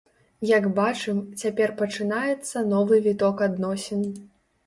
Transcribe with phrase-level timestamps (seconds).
[0.51, 4.01] Як бачым, цяпер пачынаецца новы віток адносін.